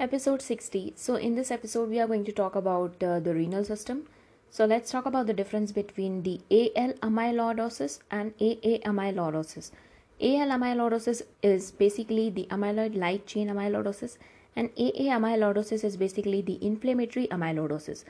[0.00, 0.92] episode 60.
[0.96, 4.04] So, in this episode, we are going to talk about uh, the renal system.
[4.50, 9.72] So, let's talk about the difference between the AL amyloidosis and AA amyloidosis.
[10.20, 14.18] AL amyloidosis is basically the amyloid light chain amyloidosis,
[14.54, 18.04] and AA amyloidosis is basically the inflammatory amyloidosis.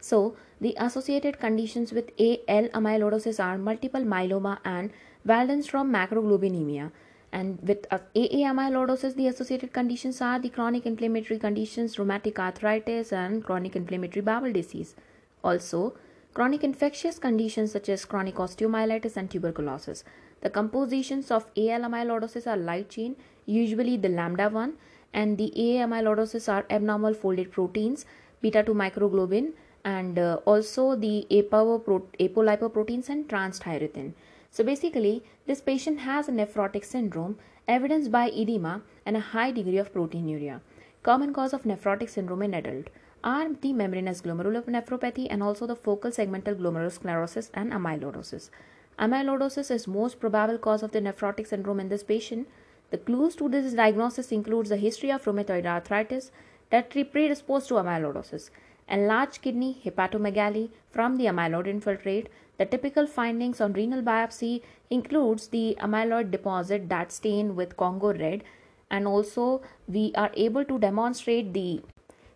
[0.00, 4.90] So, the associated conditions with AL amyloidosis are multiple myeloma and
[5.26, 6.90] Waldenstrom macroglobulinemia.
[7.34, 13.42] And with AA amyloidosis, the associated conditions are the chronic inflammatory conditions, rheumatic arthritis, and
[13.44, 14.94] chronic inflammatory bowel disease.
[15.42, 15.94] Also,
[16.32, 20.04] chronic infectious conditions such as chronic osteomyelitis and tuberculosis.
[20.42, 23.16] The compositions of AL amyloidosis are light chain,
[23.46, 24.74] usually the lambda 1,
[25.12, 28.06] and the AA amyloidosis are abnormal folded proteins,
[28.42, 34.12] beta 2 microglobin, and uh, also the apolipoproteins and transthyretin.
[34.54, 39.78] So basically, this patient has a nephrotic syndrome evidenced by edema and a high degree
[39.78, 40.60] of proteinuria.
[41.02, 42.86] Common cause of nephrotic syndrome in adult
[43.24, 48.50] are the membranous glomerular nephropathy and also the focal segmental glomerulosclerosis and amyloidosis.
[48.96, 52.46] Amyloidosis is most probable cause of the nephrotic syndrome in this patient.
[52.92, 56.30] The clues to this diagnosis includes a history of rheumatoid arthritis
[56.70, 58.50] that predisposed to amyloidosis,
[58.88, 65.76] enlarged kidney hepatomegaly from the amyloid infiltrate, the typical findings on renal biopsy includes the
[65.80, 68.44] amyloid deposit that stain with Congo red
[68.90, 71.82] and also we are able to demonstrate the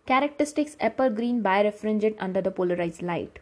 [0.05, 3.39] characteristics apple green birefringent under the polarized light.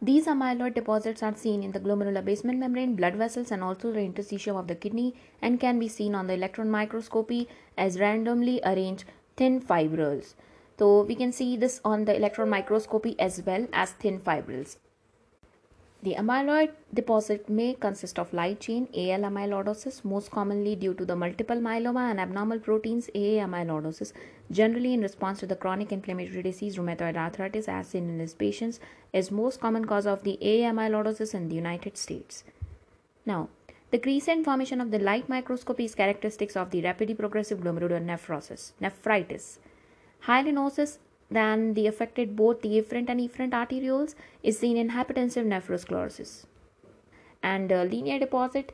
[0.00, 4.00] These amyloid deposits are seen in the glomerular basement membrane, blood vessels, and also the
[4.00, 9.04] interstitium of the kidney and can be seen on the electron microscopy as randomly arranged
[9.36, 10.34] thin fibrils.
[10.78, 14.78] So we can see this on the electron microscopy as well as thin fibrils.
[16.00, 21.16] The amyloid deposit may consist of light chain AL amyloidosis, most commonly due to the
[21.16, 24.12] multiple myeloma and abnormal proteins AA amyloidosis,
[24.48, 28.78] generally in response to the chronic inflammatory disease rheumatoid arthritis as seen in these patients,
[29.12, 32.44] is most common cause of the AA amyloidosis in the United States.
[33.26, 33.48] Now,
[33.90, 38.70] the crescent formation of the light microscopy is characteristics of the rapidly progressive glomerular nephrosis,
[38.80, 39.58] nephritis.
[40.26, 40.98] Hyalinosis
[41.30, 46.46] than the affected both the afferent and efferent arterioles is seen in hypertensive nephrosclerosis.
[47.42, 48.72] And uh, linear deposit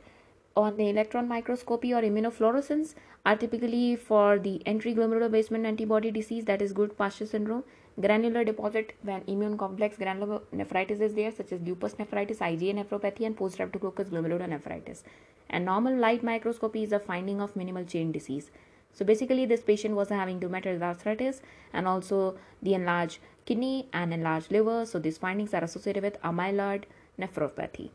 [0.55, 2.95] on the electron microscopy or immunofluorescence
[3.25, 7.63] are typically for the anti glomerular basement antibody disease that is Goodpasture syndrome,
[7.99, 13.25] granular deposit when immune complex granular nephritis is there such as lupus nephritis, IgA nephropathy
[13.25, 15.03] and post-streptococcus glomerular nephritis.
[15.49, 18.49] And normal light microscopy is a finding of minimal change disease.
[18.95, 21.41] So basically this patient was having rheumatoid arthritis
[21.73, 24.85] and also the enlarged kidney and enlarged liver.
[24.85, 26.85] So these findings are associated with amyloid
[27.19, 27.89] nephropathy.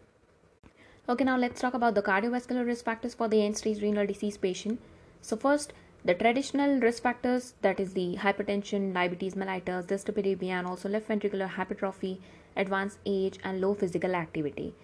[1.08, 4.78] Okay, now let's talk about the cardiovascular risk factors for the end-stage renal disease patient.
[5.22, 5.72] So first,
[6.04, 11.48] the traditional risk factors that is the hypertension, diabetes mellitus, dyslipidemia and also left ventricular
[11.48, 12.20] hypertrophy,
[12.56, 14.74] advanced age and low physical activity.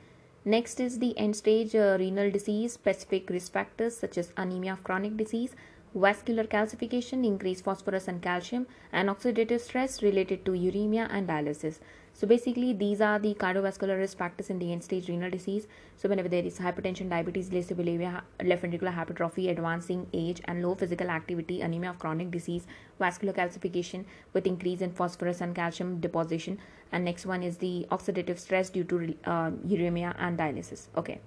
[0.45, 5.17] Next is the end-stage uh, renal disease specific risk factors such as anemia of chronic
[5.17, 5.55] disease,
[5.95, 11.79] vascular calcification, increased phosphorus and calcium, and oxidative stress related to uremia and dialysis.
[12.13, 15.67] So basically, these are the cardiovascular risk factors in the end-stage renal disease.
[15.99, 21.11] So whenever there is hypertension, diabetes, dyslipidemia, left ventricular hypertrophy, advancing age, and low physical
[21.11, 22.67] activity, anemia of chronic disease,
[22.99, 26.59] vascular calcification with increase in phosphorus and calcium deposition,
[26.91, 30.87] and next one is the oxidative stress due to uh, uremia and dialysis.
[30.97, 31.21] Okay.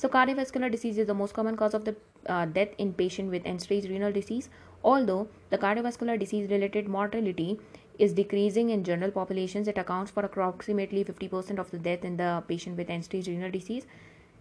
[0.00, 3.44] So cardiovascular disease is the most common cause of the uh, death in patient with
[3.44, 4.48] end-stage renal disease.
[4.84, 7.58] Although the cardiovascular disease-related mortality
[7.98, 12.44] is decreasing in general populations, it accounts for approximately 50% of the death in the
[12.46, 13.86] patient with end-stage renal disease.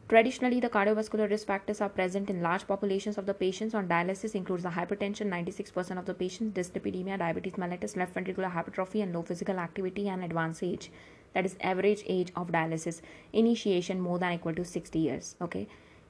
[0.08, 4.36] Traditionally, the cardiovascular risk factors are present in large populations of the patients on dialysis
[4.36, 9.24] includes the hypertension, 96% of the patients, dyslipidemia, diabetes mellitus, left ventricular hypertrophy and low
[9.24, 10.92] physical activity and advanced age
[11.38, 13.02] that is average age of dialysis
[13.44, 15.68] initiation more than equal to 60 years okay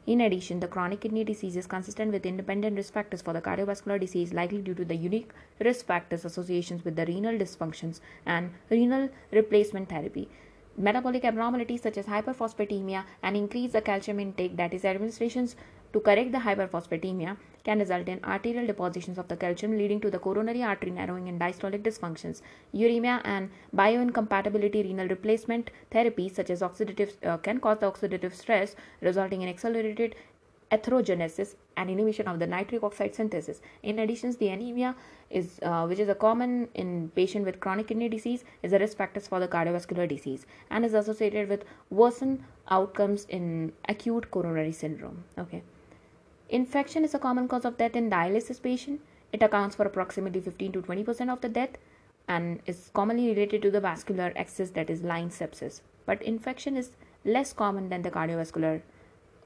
[0.08, 4.00] in addition, the chronic kidney disease is consistent with independent risk factors for the cardiovascular
[4.00, 9.10] disease, likely due to the unique risk factors associations with the renal dysfunctions and renal
[9.32, 10.30] replacement therapy.
[10.78, 15.58] Metabolic abnormalities such as hyperphosphatemia and increase the calcium intake, that is, administrations
[15.92, 17.36] to correct the hyperphosphatemia,
[17.68, 21.42] can result in arterial depositions of the calcium leading to the coronary artery narrowing and
[21.42, 22.42] diastolic dysfunctions.
[22.74, 28.76] Uremia and bioincompatibility renal replacement therapies such as oxidative uh, can cause the oxidative stress
[29.02, 30.16] resulting in accelerated
[30.72, 33.62] atherogenesis and inhibition of the nitric oxide synthesis.
[33.84, 34.96] In addition, the anemia
[35.30, 38.98] is uh, which is a common in patient with chronic kidney disease is a risk
[38.98, 45.24] factor for the cardiovascular disease and is associated with worsened outcomes in acute coronary syndrome.
[45.38, 45.64] Okay.
[46.50, 49.02] Infection is a common cause of death in dialysis patient.
[49.34, 51.72] It accounts for approximately 15 to 20% of the death
[52.30, 55.82] and is commonly related to the vascular access that is line sepsis.
[56.06, 56.92] But infection is
[57.26, 58.82] less common than the cardiovascular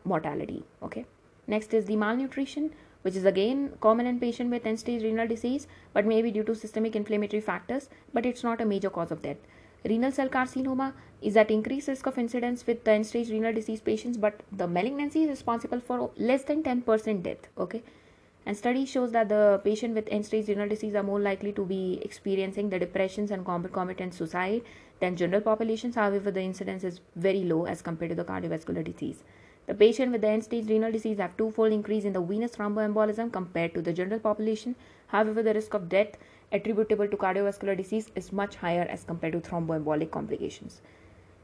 [0.03, 0.63] mortality.
[0.83, 1.05] Okay.
[1.47, 2.71] Next is the malnutrition,
[3.01, 6.43] which is again common in patient with end stage renal disease, but may be due
[6.43, 9.37] to systemic inflammatory factors, but it's not a major cause of death.
[9.83, 14.17] Renal cell carcinoma is at increased risk of incidence with end stage renal disease patients,
[14.17, 17.47] but the malignancy is responsible for less than 10% death.
[17.57, 17.83] Okay.
[18.45, 22.01] And study shows that the patient with end-stage renal disease are more likely to be
[22.03, 24.63] experiencing the depressions and concomitant suicide
[24.99, 25.93] than general populations.
[25.95, 29.23] However, the incidence is very low as compared to the cardiovascular disease.
[29.67, 33.75] The patient with the end-stage renal disease have twofold increase in the venous thromboembolism compared
[33.75, 34.75] to the general population.
[35.07, 36.17] However, the risk of death
[36.51, 40.81] attributable to cardiovascular disease is much higher as compared to thromboembolic complications.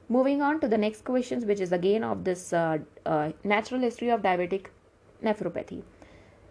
[0.09, 4.09] Moving on to the next questions, which is again of this uh, uh, natural history
[4.09, 4.67] of diabetic
[5.23, 5.83] nephropathy.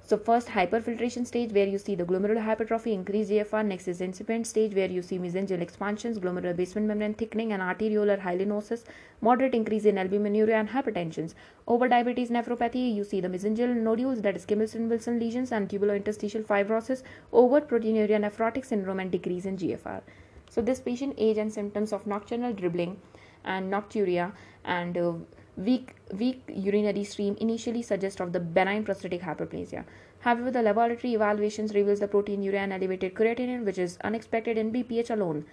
[0.08, 3.66] So first hyperfiltration stage where you see the glomerular hypertrophy, increased GFR.
[3.66, 8.20] Next is incipient stage where you see mesangial expansions, glomerular basement membrane thickening and arteriolar
[8.20, 8.84] hyalinosis,
[9.20, 11.34] moderate increase in albuminuria and hypertensions.
[11.66, 17.02] Over diabetes nephropathy, you see the mesangial nodules that is Kimmelstiel-Wilson lesions and tubulointerstitial fibrosis,
[17.32, 20.02] overt proteinuria, nephrotic syndrome and decrease in GFR.
[20.48, 23.00] So this patient age and symptoms of nocturnal dribbling
[23.44, 24.30] and nocturia
[24.64, 25.14] and uh,
[25.56, 29.84] Weak, weak urinary stream initially suggests of the benign prostatic hyperplasia.
[30.20, 35.10] However, the laboratory evaluations reveals the proteinuria and elevated creatinine, which is unexpected in BPH
[35.10, 35.46] alone.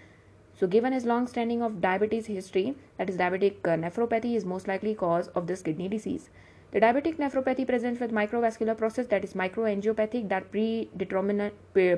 [0.56, 4.68] So, given his long standing of diabetes history, that is diabetic uh, nephropathy, is most
[4.68, 6.30] likely cause of this kidney disease.
[6.72, 10.52] The diabetic nephropathy presents with microvascular process that is microangiopathic that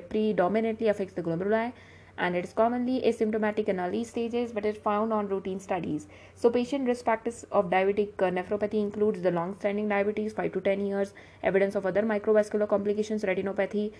[0.09, 1.73] predominantly affects the glomeruli
[2.17, 6.07] and it is commonly asymptomatic in early stages but is found on routine studies.
[6.35, 10.85] So, patient risk factors of diabetic uh, nephropathy includes the long-standing diabetes, 5 to 10
[10.85, 11.13] years,
[11.43, 13.91] evidence of other microvascular complications, retinopathy,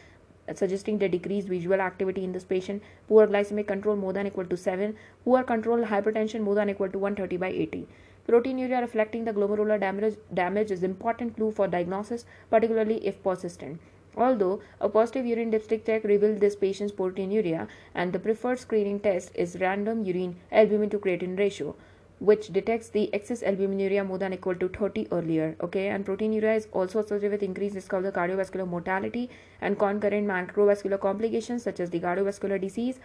[0.53, 4.55] suggesting the decreased visual acuity in this patient, poor glycemic control more than equal to
[4.55, 7.87] 7, poor control hypertension more than equal to 130 by 80.
[8.27, 13.79] Proteinuria reflecting the glomerular damage, damage is important clue for diagnosis, particularly if persistent.
[14.17, 19.31] Although a positive urine dipstick check revealed this patient's proteinuria, and the preferred screening test
[19.35, 21.75] is random urine albumin to creatinine ratio,
[22.19, 25.55] which detects the excess albuminuria more than equal to 30 earlier.
[25.61, 29.29] Okay, and proteinuria is also associated with increased risk of the cardiovascular mortality
[29.61, 32.99] and concurrent macrovascular complications such as the cardiovascular disease,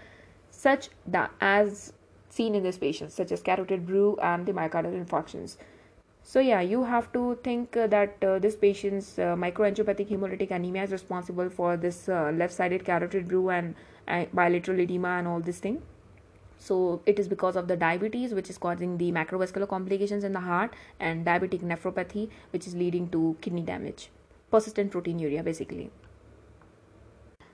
[0.51, 1.93] such that as
[2.29, 5.57] seen in this patient, such as carotid bruit and the myocardial infarctions.
[6.31, 10.85] So yeah, you have to think uh, that uh, this patient's uh, microangiopathic hemolytic anemia
[10.85, 13.75] is responsible for this left-sided carotid bruit and
[14.33, 15.83] bilateral edema and all this thing.
[16.57, 20.39] So it is because of the diabetes which is causing the macrovascular complications in the
[20.39, 24.11] heart and diabetic nephropathy which is leading to kidney damage.
[24.53, 25.91] Persistent proteinuria basically.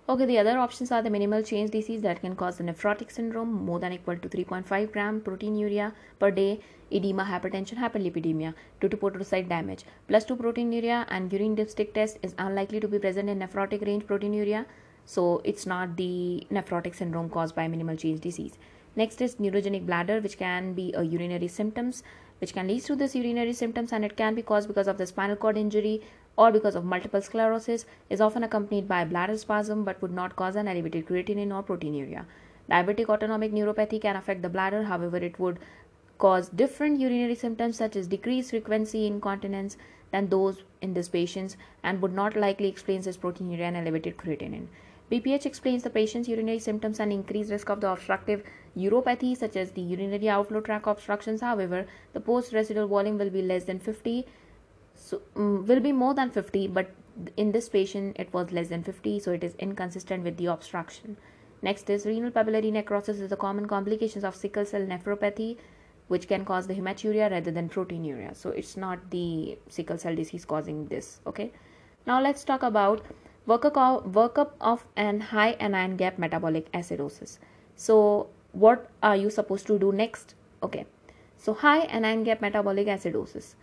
[0.08, 3.52] Okay, the other options are the minimal change disease that can cause the nephrotic syndrome
[3.52, 6.60] more than equal to 3.5 gram proteinuria per day,
[6.92, 9.84] edema, hypertension, hyperlipidemia due to podocyte damage.
[10.06, 14.04] Plus 2 proteinuria and urine dipstick test is unlikely to be present in nephrotic range
[14.06, 14.64] proteinuria,
[15.04, 18.56] so it's not the nephrotic syndrome caused by minimal change disease.
[18.94, 22.04] Next is neurogenic bladder, which can be a urinary symptoms,
[22.38, 25.06] which can lead to this urinary symptoms, and it can be caused because of the
[25.06, 26.00] spinal cord injury
[26.36, 30.56] or because of multiple sclerosis is often accompanied by bladder spasm but would not cause
[30.56, 32.24] an elevated creatinine or proteinuria.
[32.70, 35.58] Diabetic autonomic neuropathy can affect the bladder, however, it would
[36.18, 39.76] cause different urinary symptoms such as decreased frequency incontinence
[40.10, 44.66] than those in these patients and would not likely explain this proteinuria and elevated creatinine.
[45.10, 48.42] BPH explains the patient's urinary symptoms and increased risk of the obstructive
[48.76, 51.40] uropathy such as the urinary outflow tract obstructions.
[51.40, 54.26] However, the post residual volume will be less than 50
[55.06, 56.90] so um, will be more than 50 but
[57.36, 61.16] in this patient it was less than 50 so it is inconsistent with the obstruction.
[61.62, 65.58] Next is renal papillary necrosis is the common complications of sickle cell nephropathy
[66.08, 68.34] which can cause the hematuria rather than proteinuria.
[68.36, 71.52] So it's not the sickle cell disease causing this okay?
[72.04, 73.04] Now let's talk about
[73.46, 77.38] workup workup of an high anion gap metabolic acidosis.
[77.76, 80.34] So what are you supposed to do next?
[80.64, 80.84] Okay.
[81.38, 83.54] So high anion gap metabolic acidosis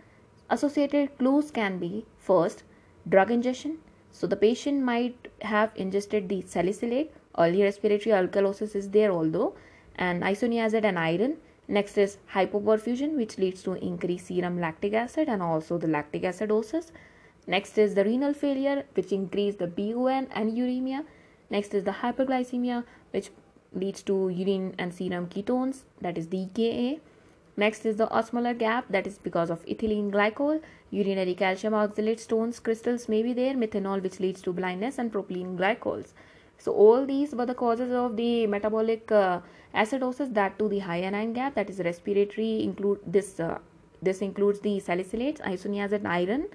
[0.50, 2.62] Associated clues can be first,
[3.08, 3.78] drug ingestion.
[4.10, 9.54] So the patient might have ingested the salicylate, early respiratory alkalosis is there although,
[9.96, 11.38] and isoniazid and iron.
[11.66, 16.90] Next is hypoperfusion, which leads to increased serum lactic acid and also the lactic acidosis.
[17.46, 21.04] Next is the renal failure, which increase the BUN and uremia.
[21.50, 23.30] Next is the hyperglycemia, which
[23.72, 27.00] leads to urine and serum ketones, that is DKA.
[27.56, 32.58] Next is the osmolar gap that is because of ethylene glycol, urinary calcium oxalate stones
[32.58, 36.14] crystals may be there, methanol which leads to blindness and propylene glycols.
[36.58, 39.40] So all these were the causes of the metabolic uh,
[39.74, 43.58] acidosis that to the high anion gap that is respiratory include this uh,
[44.02, 46.46] this includes the salicylates, isoniazid iron.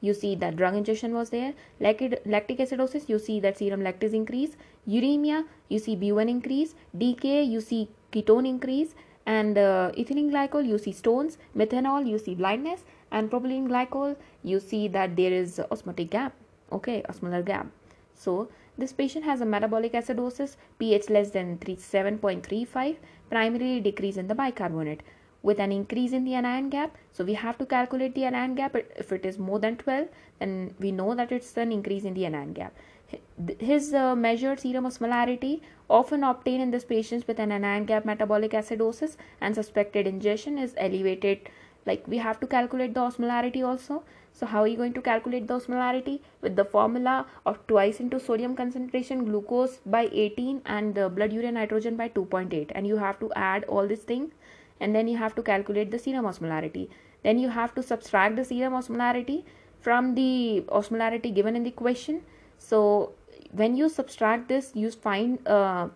[0.00, 1.54] You see that drug ingestion was there.
[1.78, 4.56] Lactic, acidosis, you see that serum lactate increase.
[4.88, 6.74] Uremia, you see B1 increase.
[6.98, 8.96] DK, you see ketone increase.
[9.26, 11.38] And uh, ethylene glycol, you see stones.
[11.56, 12.84] Methanol, you see blindness.
[13.10, 16.34] And propylene glycol, you see that there is osmotic gap.
[16.72, 17.66] Okay, osmolar gap.
[18.14, 18.48] So
[18.78, 22.96] this patient has a metabolic acidosis, pH less than 7.35,
[23.28, 25.02] primarily decrease in the bicarbonate
[25.42, 26.96] with an increase in the anion gap.
[27.12, 28.74] So we have to calculate the anion gap.
[28.74, 32.26] If it is more than 12, then we know that it's an increase in the
[32.26, 32.74] anion gap.
[33.58, 38.52] His uh, measured serum osmolarity often obtained in this patients with an anion gap metabolic
[38.52, 41.48] acidosis and suspected ingestion is elevated.
[41.84, 44.02] Like we have to calculate the osmolarity also.
[44.32, 46.20] So how are you going to calculate the osmolarity?
[46.40, 51.52] With the formula of twice into sodium concentration, glucose by 18 and the blood urea
[51.52, 54.32] nitrogen by 2.8 and you have to add all this thing
[54.80, 56.88] and then you have to calculate the serum osmolarity.
[57.22, 59.44] Then you have to subtract the serum osmolarity
[59.80, 62.22] from the osmolarity given in the question.
[62.62, 63.12] So
[63.50, 65.88] when you subtract this, you find uh,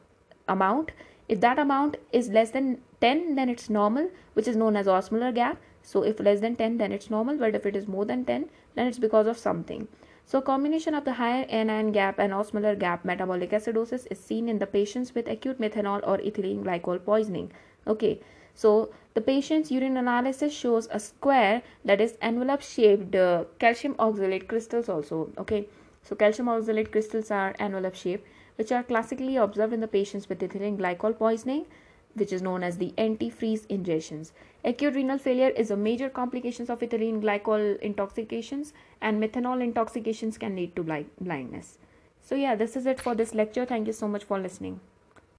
[0.49, 0.93] amount.
[1.29, 5.35] If that amount is less than 10, then it's normal, which is known as osmolar
[5.35, 5.59] gap.
[5.83, 7.39] So if less than 10, then it's normal.
[7.39, 9.89] But if it is more than 10, then it's because of something.
[10.25, 14.59] So combination of the higher anion gap and osmolar gap metabolic acidosis is seen in
[14.59, 17.53] the patients with acute methanol or ethylene glycol poisoning.
[17.87, 18.21] Okay,
[18.55, 24.49] so the patient's urine analysis shows a square that is envelope shaped uh, calcium oxalate
[24.49, 25.31] crystals also.
[25.39, 25.69] Okay,
[26.09, 30.41] so calcium oxalate crystals are envelope shaped which are classically observed in the patients with
[30.41, 31.67] ethylene glycol poisoning
[32.15, 34.33] which is known as the antifreeze ingestions.
[34.65, 38.73] Acute renal failure is a major complications of ethylene glycol intoxications
[39.03, 40.83] and methanol intoxications can lead to
[41.21, 41.79] blindness.
[42.23, 43.67] So yeah, this is it for this lecture.
[43.67, 44.81] Thank you so much for listening.